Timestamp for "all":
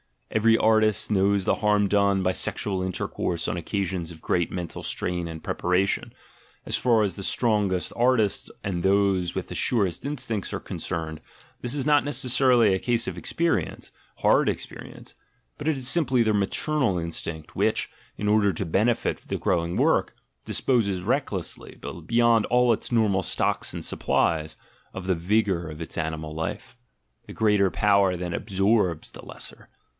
22.47-22.71